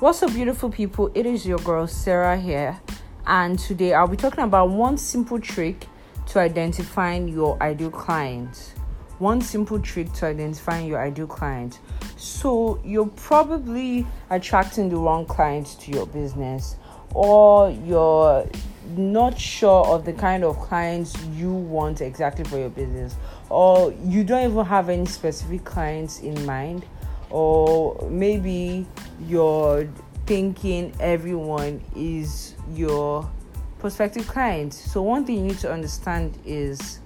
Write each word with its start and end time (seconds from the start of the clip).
What's 0.00 0.22
up, 0.22 0.32
beautiful 0.32 0.70
people? 0.70 1.10
It 1.12 1.26
is 1.26 1.44
your 1.44 1.58
girl 1.58 1.86
Sarah 1.86 2.38
here, 2.38 2.80
and 3.26 3.58
today 3.58 3.92
I'll 3.92 4.08
be 4.08 4.16
talking 4.16 4.44
about 4.44 4.70
one 4.70 4.96
simple 4.96 5.38
trick 5.38 5.88
to 6.28 6.38
identifying 6.38 7.28
your 7.28 7.62
ideal 7.62 7.90
client. 7.90 8.72
One 9.18 9.42
simple 9.42 9.78
trick 9.78 10.10
to 10.14 10.24
identifying 10.24 10.86
your 10.86 11.02
ideal 11.02 11.26
client. 11.26 11.80
So, 12.16 12.80
you're 12.82 13.08
probably 13.08 14.06
attracting 14.30 14.88
the 14.88 14.96
wrong 14.96 15.26
clients 15.26 15.74
to 15.74 15.90
your 15.90 16.06
business, 16.06 16.76
or 17.12 17.70
you're 17.70 18.48
not 18.96 19.38
sure 19.38 19.86
of 19.86 20.06
the 20.06 20.14
kind 20.14 20.44
of 20.44 20.58
clients 20.60 21.14
you 21.34 21.52
want 21.52 22.00
exactly 22.00 22.44
for 22.44 22.56
your 22.56 22.70
business, 22.70 23.16
or 23.50 23.92
you 24.06 24.24
don't 24.24 24.50
even 24.50 24.64
have 24.64 24.88
any 24.88 25.04
specific 25.04 25.66
clients 25.66 26.20
in 26.20 26.46
mind 26.46 26.86
or 27.30 28.08
maybe 28.10 28.86
you're 29.26 29.88
thinking 30.26 30.94
everyone 31.00 31.82
is 31.96 32.54
your 32.74 33.30
prospective 33.78 34.26
client. 34.28 34.72
So, 34.72 35.02
one 35.02 35.24
thing 35.24 35.36
you 35.36 35.42
need 35.42 35.58
to 35.58 35.72
understand 35.72 36.38
is 36.44 37.00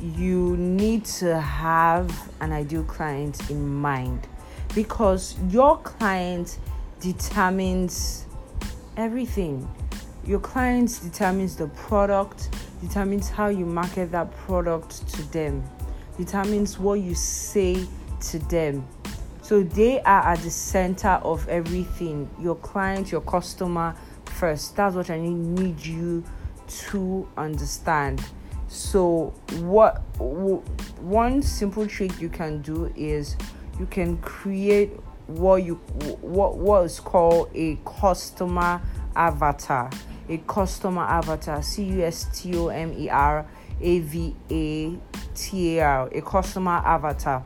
you 0.00 0.56
need 0.56 1.04
to 1.04 1.40
have 1.40 2.10
an 2.40 2.52
ideal 2.52 2.84
client 2.84 3.50
in 3.50 3.68
mind 3.68 4.26
because 4.74 5.36
your 5.50 5.78
client 5.78 6.58
determines 7.00 8.26
everything. 8.96 9.68
Your 10.24 10.40
client 10.40 11.00
determines 11.02 11.56
the 11.56 11.68
product, 11.68 12.50
determines 12.80 13.28
how 13.28 13.48
you 13.48 13.64
market 13.64 14.12
that 14.12 14.30
product 14.36 15.08
to 15.14 15.22
them, 15.32 15.64
determines 16.16 16.78
what 16.78 17.00
you 17.00 17.14
say 17.14 17.86
to 18.20 18.38
them. 18.38 18.86
So 19.48 19.62
they 19.62 20.02
are 20.02 20.32
at 20.32 20.40
the 20.40 20.50
center 20.50 21.08
of 21.22 21.48
everything. 21.48 22.28
Your 22.38 22.56
client, 22.56 23.10
your 23.10 23.22
customer 23.22 23.96
first. 24.26 24.76
That's 24.76 24.94
what 24.94 25.08
I 25.08 25.18
need 25.18 25.82
you 25.86 26.22
to 26.90 27.26
understand. 27.34 28.22
So 28.68 29.32
what 29.60 30.02
one 31.00 31.40
simple 31.40 31.86
trick 31.86 32.20
you 32.20 32.28
can 32.28 32.60
do 32.60 32.92
is 32.94 33.38
you 33.80 33.86
can 33.86 34.18
create 34.18 34.90
what 35.28 35.64
you 35.64 35.76
what 36.20 36.58
what 36.58 36.84
is 36.84 37.00
called 37.00 37.48
a 37.54 37.78
customer 37.86 38.82
avatar. 39.16 39.88
A 40.28 40.36
customer 40.46 41.04
avatar. 41.04 41.62
C 41.62 41.84
U 41.84 42.02
S 42.02 42.26
T 42.38 42.54
O 42.54 42.68
M 42.68 42.92
E 42.92 43.08
R 43.08 43.46
A 43.80 43.98
V 44.00 44.36
A 44.50 44.98
T 45.34 45.78
A 45.78 45.84
R. 45.86 46.08
A 46.12 46.20
customer 46.20 46.82
avatar 46.84 47.42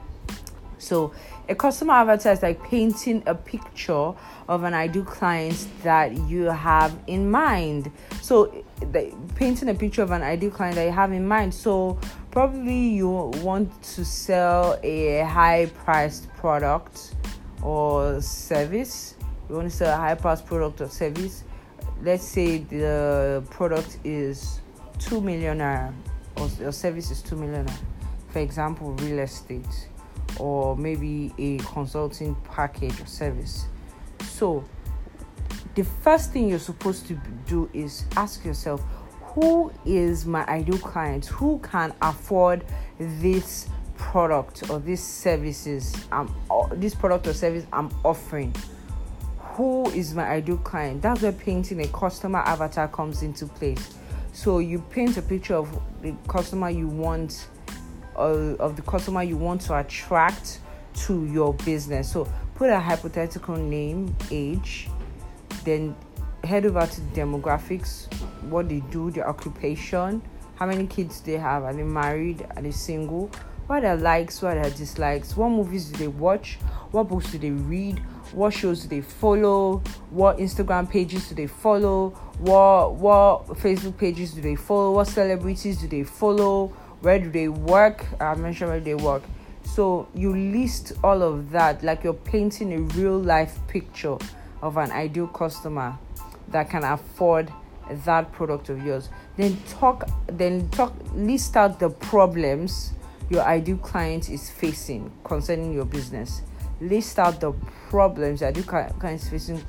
so, 0.83 1.12
a 1.48 1.55
customer 1.55 1.94
avatar 1.94 2.33
is 2.33 2.42
like 2.42 2.61
painting 2.64 3.22
a 3.27 3.36
picture 3.36 4.12
of 4.48 4.64
an 4.64 4.75
ideal 4.75 5.05
client 5.05 5.69
that 5.84 6.12
you 6.28 6.47
have 6.47 6.92
in 7.06 7.30
mind. 7.30 7.91
So, 8.20 8.64
the, 8.80 9.14
painting 9.36 9.69
a 9.69 9.74
picture 9.74 10.02
of 10.02 10.11
an 10.11 10.22
ideal 10.22 10.50
client 10.50 10.74
that 10.74 10.84
you 10.84 10.91
have 10.91 11.12
in 11.12 11.27
mind. 11.27 11.55
So, 11.55 12.00
probably 12.33 12.89
you 12.89 13.08
want 13.08 13.80
to 13.94 14.05
sell 14.05 14.77
a 14.83 15.20
high 15.20 15.70
priced 15.84 16.28
product 16.34 17.14
or 17.62 18.20
service. 18.20 19.14
You 19.48 19.55
want 19.55 19.70
to 19.70 19.77
sell 19.77 19.94
a 19.94 19.96
high 19.96 20.17
priced 20.17 20.46
product 20.46 20.80
or 20.80 20.89
service. 20.89 21.44
Let's 22.02 22.24
say 22.24 22.58
the 22.58 23.44
product 23.50 23.98
is 24.02 24.61
2 24.98 25.20
million 25.20 25.61
or 25.61 25.94
your 26.58 26.72
service 26.72 27.12
is 27.12 27.22
2 27.22 27.36
million. 27.36 27.69
For 28.30 28.41
example, 28.41 28.94
real 28.94 29.20
estate 29.20 29.89
or 30.38 30.77
maybe 30.77 31.33
a 31.38 31.58
consulting 31.58 32.34
package 32.44 33.00
or 33.00 33.06
service. 33.06 33.66
So, 34.22 34.64
the 35.74 35.84
first 35.84 36.33
thing 36.33 36.48
you're 36.48 36.58
supposed 36.58 37.07
to 37.07 37.18
do 37.46 37.70
is 37.73 38.05
ask 38.17 38.45
yourself 38.45 38.83
who 39.34 39.73
is 39.86 40.27
my 40.27 40.45
ideal 40.46 40.79
client? 40.79 41.24
Who 41.27 41.58
can 41.61 41.95
afford 42.02 42.64
this 42.98 43.67
product 43.96 44.68
or 44.68 44.79
these 44.79 45.02
services? 45.02 45.95
I'm 46.12 46.30
this 46.73 46.95
product 46.95 47.27
or 47.27 47.33
service 47.33 47.64
I'm 47.73 47.90
offering. 48.05 48.55
Who 49.39 49.89
is 49.90 50.14
my 50.14 50.28
ideal 50.28 50.58
client? 50.58 51.01
That's 51.01 51.23
where 51.23 51.33
painting 51.33 51.80
a 51.80 51.89
customer 51.89 52.40
avatar 52.40 52.89
comes 52.89 53.23
into 53.23 53.46
place. 53.46 53.95
So 54.34 54.58
you 54.58 54.80
paint 54.90 55.17
a 55.17 55.23
picture 55.23 55.55
of 55.55 55.80
the 56.02 56.14
customer 56.28 56.68
you 56.68 56.89
want 56.89 57.48
of, 58.17 58.61
of 58.61 58.77
the 58.77 58.83
customer 58.83 59.23
you 59.23 59.36
want 59.36 59.61
to 59.62 59.78
attract 59.78 60.58
to 60.95 61.24
your 61.27 61.55
business. 61.55 62.12
So 62.12 62.28
put 62.55 62.70
a 62.70 62.78
hypothetical 62.78 63.56
name, 63.56 64.14
age, 64.30 64.89
then 65.64 65.95
head 66.45 66.67
over 66.67 66.86
to 66.86 67.01
demographics, 67.14 68.12
what 68.42 68.68
they 68.68 68.80
do, 68.90 69.11
their 69.11 69.28
occupation, 69.28 70.22
how 70.56 70.67
many 70.67 70.86
kids 70.86 71.20
they 71.20 71.39
have, 71.39 71.62
are 71.62 71.72
they 71.72 71.83
married, 71.83 72.46
are 72.56 72.62
they 72.62 72.70
single, 72.70 73.30
what 73.67 73.78
are 73.78 73.80
their 73.80 73.96
likes, 73.96 74.42
what 74.42 74.56
are 74.56 74.62
their 74.62 74.70
dislikes, 74.70 75.36
what 75.36 75.48
movies 75.51 75.90
do 75.90 75.98
they 75.98 76.08
watch, 76.08 76.58
what 76.90 77.08
books 77.08 77.30
do 77.33 77.39
they 77.39 77.51
read, 77.51 77.98
what 78.33 78.52
shows 78.52 78.83
do 78.83 78.89
they 78.89 79.01
follow, 79.01 79.78
what 80.11 80.39
Instagram 80.39 80.89
pages 80.90 81.28
do 81.28 81.34
they 81.34 81.46
follow, 81.46 82.11
what 82.39 82.95
what 82.95 83.46
Facebook 83.46 83.96
pages 83.96 84.33
do 84.33 84.40
they 84.40 84.56
follow, 84.56 84.92
what 84.92 85.06
celebrities 85.06 85.80
do 85.80 85.89
they 85.89 86.02
follow, 86.02 86.72
where 87.02 87.18
do 87.18 87.30
they 87.30 87.48
work? 87.48 88.07
I 88.20 88.35
mentioned 88.35 88.70
where 88.70 88.80
they 88.80 88.95
work. 88.95 89.23
So 89.64 90.08
you 90.14 90.35
list 90.35 90.92
all 91.05 91.23
of 91.23 91.51
that 91.51 91.83
like 91.83 92.05
you're 92.05 92.14
painting 92.14 92.73
a 92.73 92.79
real 92.95 93.18
life 93.18 93.58
picture 93.68 94.17
of 94.61 94.77
an 94.77 94.90
ideal 94.92 95.27
customer 95.27 95.98
that 96.48 96.70
can 96.70 96.85
afford 96.85 97.52
that 98.05 98.33
product 98.33 98.68
of 98.68 98.85
yours. 98.85 99.08
Then 99.36 99.57
talk 99.68 100.08
then 100.27 100.68
talk 100.70 100.95
list 101.14 101.57
out 101.57 101.80
the 101.80 101.90
problems 101.90 102.92
your 103.30 103.42
ideal 103.42 103.79
client 103.79 104.30
is 104.30 104.51
facing 104.51 105.11
concerning 105.24 105.73
your 105.73 105.84
business. 105.84 106.42
List 106.80 107.19
out 107.19 107.40
the 107.40 107.52
problems 107.89 108.40
your 108.40 108.51
ideal 108.51 108.64
client 108.64 109.23
is 109.23 109.29
facing 109.29 109.64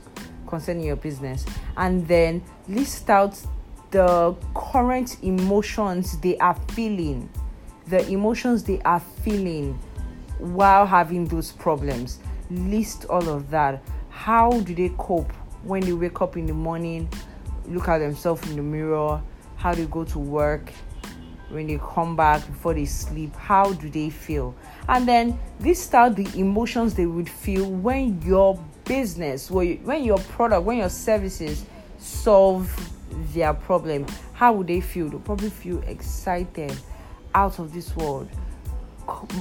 concerning 0.47 0.85
your 0.85 0.95
business. 0.95 1.45
And 1.77 2.07
then 2.07 2.43
list 2.67 3.09
out 3.09 3.39
the 3.93 4.35
current 4.55 5.17
emotions 5.21 6.17
they 6.21 6.35
are 6.39 6.55
feeling, 6.71 7.29
the 7.87 8.05
emotions 8.09 8.63
they 8.63 8.81
are 8.81 8.99
feeling 8.99 9.77
while 10.39 10.85
having 10.87 11.25
those 11.25 11.51
problems. 11.51 12.17
List 12.49 13.05
all 13.05 13.29
of 13.29 13.51
that. 13.51 13.83
How 14.09 14.59
do 14.61 14.73
they 14.73 14.89
cope 14.97 15.31
when 15.63 15.81
they 15.81 15.93
wake 15.93 16.21
up 16.21 16.37
in 16.37 16.47
the 16.47 16.53
morning, 16.53 17.07
look 17.67 17.87
at 17.87 17.99
themselves 17.99 18.49
in 18.49 18.55
the 18.55 18.63
mirror, 18.63 19.21
how 19.57 19.75
do 19.75 19.85
they 19.85 19.91
go 19.91 20.03
to 20.05 20.19
work, 20.19 20.71
when 21.49 21.67
they 21.67 21.79
come 21.93 22.15
back 22.15 22.45
before 22.47 22.73
they 22.73 22.85
sleep, 22.85 23.35
how 23.35 23.73
do 23.73 23.89
they 23.89 24.09
feel? 24.09 24.55
And 24.89 25.07
then 25.07 25.37
list 25.59 25.93
out 25.93 26.15
the 26.15 26.27
emotions 26.37 26.95
they 26.95 27.05
would 27.05 27.29
feel 27.29 27.69
when 27.69 28.19
your 28.23 28.59
business, 28.85 29.51
when 29.51 30.03
your 30.03 30.17
product, 30.17 30.63
when 30.63 30.77
your 30.77 30.89
services 30.89 31.63
solve 31.99 32.75
their 33.33 33.53
problem, 33.53 34.05
how 34.33 34.53
would 34.53 34.67
they 34.67 34.81
feel? 34.81 35.09
They'll 35.09 35.19
probably 35.19 35.49
feel 35.49 35.81
excited, 35.83 36.75
out 37.35 37.59
of 37.59 37.73
this 37.73 37.95
world, 37.95 38.29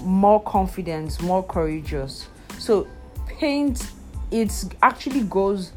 more 0.02 0.42
confidence, 0.42 1.20
more 1.20 1.42
courageous. 1.42 2.28
So, 2.58 2.88
paint 3.26 3.90
it 4.30 4.50
actually 4.82 5.22
goes 5.22 5.72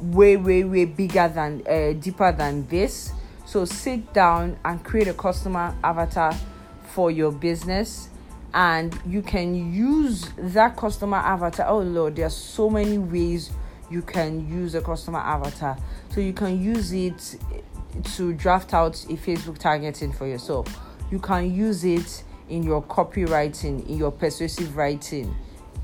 way, 0.00 0.36
way, 0.36 0.64
way 0.64 0.84
bigger 0.86 1.28
than 1.28 1.62
uh, 1.68 1.92
deeper 2.00 2.32
than 2.32 2.66
this. 2.66 3.12
So, 3.46 3.64
sit 3.64 4.12
down 4.12 4.58
and 4.64 4.82
create 4.82 5.08
a 5.08 5.14
customer 5.14 5.74
avatar 5.84 6.34
for 6.82 7.10
your 7.10 7.30
business 7.30 8.08
and 8.52 8.98
you 9.06 9.22
can 9.22 9.72
use 9.72 10.28
that 10.36 10.76
customer 10.76 11.18
avatar. 11.18 11.68
Oh 11.68 11.80
Lord, 11.80 12.16
there 12.16 12.26
are 12.26 12.30
so 12.30 12.68
many 12.68 12.98
ways 12.98 13.50
you 13.90 14.02
can 14.02 14.48
use 14.48 14.74
a 14.74 14.80
customer 14.80 15.18
avatar. 15.18 15.76
So 16.10 16.20
you 16.20 16.32
can 16.32 16.62
use 16.62 16.92
it 16.92 17.36
to 18.14 18.32
draft 18.32 18.72
out 18.72 18.94
a 19.04 19.16
Facebook 19.16 19.58
targeting 19.58 20.12
for 20.12 20.26
yourself. 20.26 20.66
You 21.10 21.18
can 21.18 21.52
use 21.52 21.84
it 21.84 22.22
in 22.48 22.62
your 22.62 22.82
copywriting, 22.82 23.86
in 23.88 23.98
your 23.98 24.12
persuasive 24.12 24.76
writing. 24.76 25.34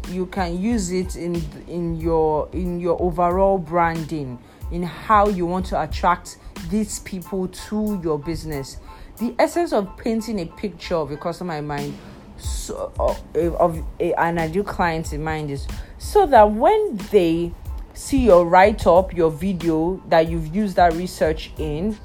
You 0.09 0.27
can 0.27 0.61
use 0.61 0.93
it 0.93 1.17
in 1.17 1.35
in 1.67 1.97
your 1.97 2.49
in 2.53 2.79
your 2.79 3.01
overall 3.03 3.59
branding, 3.59 4.39
in 4.71 4.85
how 4.85 5.29
you 5.29 5.47
want 5.47 5.67
to 5.67 5.83
attract 5.83 6.39
these 6.71 7.01
people 7.01 7.49
to 7.49 8.01
your 8.05 8.19
business. 8.19 8.79
The 9.19 9.35
essence 9.39 9.73
of 9.73 9.97
painting 9.97 10.41
a 10.41 10.47
picture 10.47 10.95
of 10.95 11.11
a 11.11 11.17
customer 11.17 11.57
in 11.57 11.67
mind 11.67 11.99
so, 12.39 12.93
of, 12.99 13.23
of 13.35 13.83
an 13.99 14.39
ideal 14.39 14.63
client 14.63 15.13
in 15.13 15.25
mind 15.25 15.51
is 15.51 15.67
so 15.99 16.27
that 16.27 16.51
when 16.51 16.97
they 17.11 17.53
see 17.97 18.27
your 18.27 18.47
write 18.47 18.87
up, 18.87 19.15
your 19.15 19.31
video 19.31 20.01
that 20.09 20.29
you've 20.29 20.55
used 20.55 20.77
that 20.77 20.93
research 20.93 21.51
in, 21.59 21.99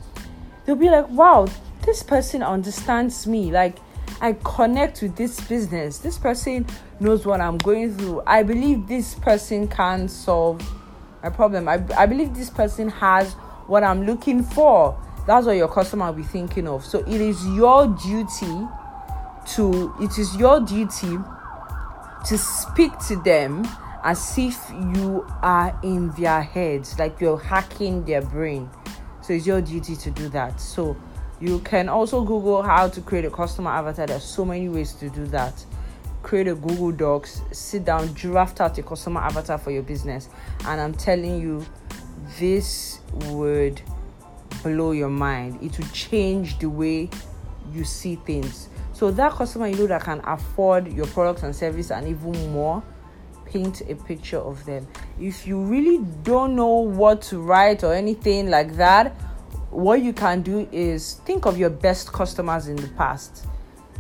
they'll 0.66 0.76
be 0.76 0.90
like, 0.90 1.08
wow, 1.10 1.48
this 1.86 2.02
person 2.02 2.42
understands 2.42 3.28
me. 3.28 3.52
Like, 3.52 3.78
I 4.22 4.34
connect 4.44 5.02
with 5.02 5.16
this 5.16 5.40
business. 5.42 5.98
This 5.98 6.18
person 6.18 6.66
knows 7.00 7.26
what 7.26 7.42
I'm 7.42 7.58
going 7.58 7.96
through. 7.98 8.24
I 8.26 8.44
believe 8.44 8.88
this 8.88 9.16
person 9.16 9.68
can 9.68 10.08
solve 10.08 10.62
my 11.22 11.30
problem. 11.30 11.68
I, 11.68 11.84
I 11.98 12.06
believe 12.06 12.34
this 12.36 12.50
person 12.50 12.90
has 12.90 13.34
what 13.68 13.84
I'm 13.84 14.06
looking 14.06 14.44
for. 14.44 15.00
That's 15.28 15.46
what 15.46 15.58
your 15.58 15.68
customer 15.68 16.08
will 16.08 16.14
be 16.14 16.24
thinking 16.24 16.68
of. 16.68 16.86
So 16.86 17.00
it 17.00 17.22
is 17.22 17.46
your 17.48 17.88
duty 17.88 18.68
to 19.56 19.94
it 20.00 20.18
is 20.20 20.36
your 20.38 20.60
duty 20.60 21.18
to 22.28 22.38
speak 22.38 22.98
to 23.08 23.16
them 23.24 23.68
as 24.04 24.38
if 24.38 24.58
you 24.70 25.26
are 25.42 25.78
in 25.84 26.12
their 26.12 26.42
heads, 26.42 26.98
like 26.98 27.20
you're 27.22 27.38
hacking 27.40 28.04
their 28.06 28.22
brain. 28.22 28.70
So 29.22 29.34
it's 29.34 29.46
your 29.46 29.62
duty 29.62 29.96
to 29.96 30.12
do 30.12 30.30
that. 30.30 30.60
So 30.60 30.98
you 31.40 31.60
can 31.60 31.90
also 31.90 32.24
Google 32.24 32.62
how 32.62 32.88
to 32.88 33.02
create 33.02 33.26
a 33.26 33.32
customer 33.32 33.72
avatar. 33.72 34.08
There's 34.08 34.24
so 34.24 34.46
many 34.46 34.70
ways 34.70 34.94
to 34.94 35.10
do 35.10 35.26
that. 35.28 35.66
Create 36.24 36.48
a 36.48 36.56
Google 36.56 36.92
Docs, 36.92 37.42
sit 37.52 37.86
down, 37.86 38.14
draft 38.14 38.62
out 38.62 38.78
a 38.78 38.84
customer 38.84 39.22
avatar 39.22 39.58
for 39.58 39.72
your 39.72 39.84
business. 39.84 40.30
And 40.66 40.80
I'm 40.80 40.94
telling 40.94 41.42
you, 41.42 41.66
this 42.40 43.00
would 43.28 43.82
blow 44.64 44.92
your 44.92 45.10
mind. 45.10 45.60
It 45.64 45.78
will 45.78 45.88
change 45.88 46.60
the 46.60 46.70
way 46.70 47.10
you 47.72 47.84
see 47.84 48.16
things. 48.16 48.70
So 48.94 49.10
that 49.12 49.32
customer 49.32 49.68
you 49.68 49.78
know 49.78 49.88
that 49.88 50.04
can 50.04 50.22
afford 50.26 50.92
your 50.94 51.08
products 51.08 51.44
and 51.44 51.56
service 51.56 51.92
and 51.92 52.08
even 52.08 52.52
more, 52.52 52.84
paint 53.52 53.82
a 53.90 53.96
picture 53.96 54.40
of 54.40 54.66
them. 54.66 54.88
If 55.20 55.46
you 55.46 55.60
really 55.60 56.00
don't 56.24 56.56
know 56.56 56.68
what 56.68 57.22
to 57.24 57.40
write 57.40 57.84
or 57.84 57.94
anything 57.94 58.50
like 58.50 58.76
that, 58.78 59.16
what 59.70 60.02
you 60.02 60.14
can 60.14 60.42
do 60.42 60.68
is 60.72 61.16
think 61.26 61.46
of 61.46 61.58
your 61.58 61.70
best 61.70 62.12
customers 62.12 62.68
in 62.68 62.76
the 62.76 62.90
past. 62.90 63.46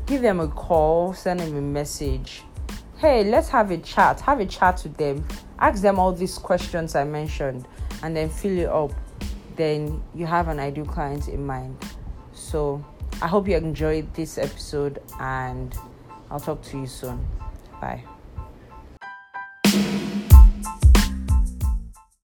Give 0.06 0.21
them 0.21 0.39
a 0.39 0.48
call, 0.48 1.13
send 1.13 1.39
them 1.39 1.56
a 1.56 1.62
message. 1.62 2.44
Hey, 2.98 3.24
let's 3.24 3.50
have 3.50 3.71
a 3.71 3.77
chat. 3.77 4.19
Have 4.21 4.39
a 4.39 4.45
chat 4.45 4.81
with 4.83 4.98
them. 4.98 5.25
Ask 5.59 5.81
them 5.81 5.98
all 5.98 6.12
these 6.12 6.38
questions 6.38 6.95
I 6.95 7.03
mentioned 7.03 7.68
and 8.03 8.15
then 8.15 8.30
fill 8.30 8.57
it 8.57 8.69
up. 8.69 8.92
Then 9.56 10.03
you 10.13 10.25
have 10.25 10.48
an 10.48 10.59
ideal 10.59 10.86
client 10.86 11.27
in 11.27 11.45
mind. 11.45 11.77
So 12.33 12.83
I 13.21 13.27
hope 13.27 13.48
you 13.48 13.56
enjoyed 13.56 14.13
this 14.13 14.38
episode 14.38 15.01
and 15.19 15.75
I'll 16.30 16.39
talk 16.39 16.62
to 16.63 16.77
you 16.80 16.88
soon. 16.88 17.25
Bye. 17.80 18.03